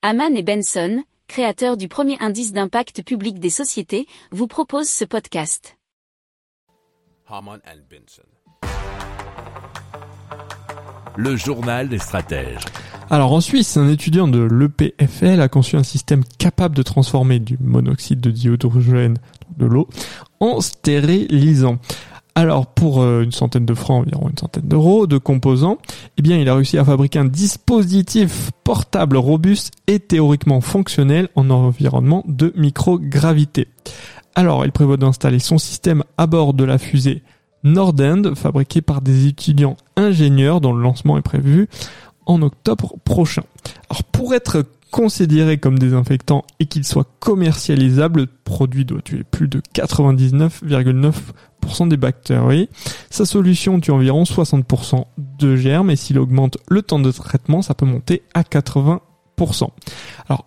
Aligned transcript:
Haman 0.00 0.36
et 0.36 0.44
Benson, 0.44 1.02
créateurs 1.26 1.76
du 1.76 1.88
premier 1.88 2.16
indice 2.20 2.52
d'impact 2.52 3.02
public 3.02 3.40
des 3.40 3.50
sociétés, 3.50 4.06
vous 4.30 4.46
proposent 4.46 4.88
ce 4.88 5.04
podcast. 5.04 5.76
Haman 7.26 7.58
and 7.66 7.80
Benson. 7.90 8.22
Le 11.16 11.34
journal 11.34 11.88
des 11.88 11.98
stratèges. 11.98 12.64
Alors 13.10 13.32
en 13.32 13.40
Suisse, 13.40 13.76
un 13.76 13.88
étudiant 13.88 14.28
de 14.28 14.38
l'EPFL 14.38 15.40
a 15.40 15.48
conçu 15.48 15.74
un 15.74 15.82
système 15.82 16.22
capable 16.38 16.76
de 16.76 16.84
transformer 16.84 17.40
du 17.40 17.58
monoxyde 17.58 18.20
de 18.20 18.30
dihydrogène, 18.30 19.18
de 19.56 19.66
l'eau, 19.66 19.88
en 20.38 20.60
stérilisant. 20.60 21.78
Alors 22.38 22.68
pour 22.68 23.02
euh, 23.02 23.22
une 23.22 23.32
centaine 23.32 23.66
de 23.66 23.74
francs, 23.74 24.06
environ 24.06 24.28
une 24.28 24.38
centaine 24.38 24.68
d'euros 24.68 25.08
de 25.08 25.18
composants, 25.18 25.78
eh 26.18 26.22
bien 26.22 26.38
il 26.38 26.48
a 26.48 26.54
réussi 26.54 26.78
à 26.78 26.84
fabriquer 26.84 27.18
un 27.18 27.24
dispositif 27.24 28.52
portable 28.62 29.16
robuste 29.16 29.72
et 29.88 29.98
théoriquement 29.98 30.60
fonctionnel 30.60 31.30
en 31.34 31.50
environnement 31.50 32.22
de 32.28 32.52
microgravité. 32.54 33.66
Alors 34.36 34.64
il 34.64 34.70
prévoit 34.70 34.96
d'installer 34.96 35.40
son 35.40 35.58
système 35.58 36.04
à 36.16 36.28
bord 36.28 36.54
de 36.54 36.62
la 36.62 36.78
fusée 36.78 37.24
Nordend, 37.64 38.36
fabriquée 38.36 38.82
par 38.82 39.00
des 39.00 39.26
étudiants 39.26 39.76
ingénieurs 39.96 40.60
dont 40.60 40.72
le 40.72 40.80
lancement 40.80 41.18
est 41.18 41.22
prévu 41.22 41.66
en 42.24 42.40
octobre 42.42 42.94
prochain. 43.04 43.42
Alors 43.90 44.04
pour 44.04 44.32
être 44.32 44.64
considéré 44.92 45.58
comme 45.58 45.76
désinfectant 45.76 46.44
et 46.60 46.66
qu'il 46.66 46.84
soit 46.84 47.08
commercialisable, 47.18 48.20
le 48.20 48.26
produit 48.44 48.84
doit 48.84 49.02
tuer 49.02 49.24
plus 49.24 49.48
de 49.48 49.60
99,9% 49.74 51.12
des 51.86 51.96
bactéries. 51.96 52.68
Sa 53.10 53.24
solution 53.24 53.80
tue 53.80 53.90
environ 53.90 54.24
60% 54.24 55.04
de 55.38 55.56
germes 55.56 55.90
et 55.90 55.96
s'il 55.96 56.18
augmente 56.18 56.58
le 56.68 56.82
temps 56.82 56.98
de 56.98 57.10
traitement, 57.12 57.62
ça 57.62 57.74
peut 57.74 57.86
monter 57.86 58.22
à 58.34 58.42
80%. 58.42 59.00
Alors, 60.28 60.46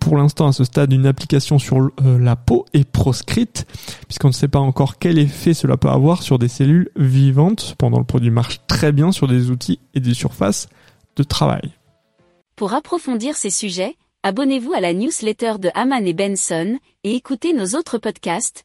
pour 0.00 0.16
l'instant, 0.16 0.48
à 0.48 0.52
ce 0.52 0.64
stade, 0.64 0.92
une 0.92 1.06
application 1.06 1.60
sur 1.60 1.76
euh, 1.76 2.18
la 2.18 2.34
peau 2.34 2.66
est 2.72 2.84
proscrite, 2.84 3.66
puisqu'on 4.08 4.28
ne 4.28 4.32
sait 4.32 4.48
pas 4.48 4.58
encore 4.58 4.98
quel 4.98 5.18
effet 5.18 5.54
cela 5.54 5.76
peut 5.76 5.90
avoir 5.90 6.22
sur 6.22 6.38
des 6.38 6.48
cellules 6.48 6.90
vivantes. 6.96 7.60
Cependant, 7.60 7.98
le 7.98 8.04
produit 8.04 8.30
marche 8.30 8.60
très 8.66 8.90
bien 8.90 9.12
sur 9.12 9.28
des 9.28 9.50
outils 9.50 9.78
et 9.94 10.00
des 10.00 10.14
surfaces 10.14 10.68
de 11.14 11.22
travail. 11.22 11.70
Pour 12.56 12.74
approfondir 12.74 13.36
ces 13.36 13.50
sujets, 13.50 13.96
abonnez-vous 14.24 14.72
à 14.72 14.80
la 14.80 14.92
newsletter 14.92 15.54
de 15.60 15.70
Haman 15.74 16.04
et 16.04 16.14
Benson 16.14 16.78
et 17.04 17.14
écoutez 17.14 17.52
nos 17.52 17.78
autres 17.78 17.98
podcasts 17.98 18.64